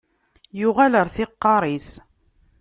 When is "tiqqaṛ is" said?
1.15-1.89